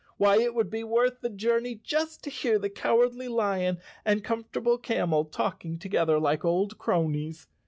[0.17, 4.79] Why, it would be worth the journey just to hear the Cowardly Lion and Comfortable
[4.79, 7.45] Camel talking together like old cro¬ nies.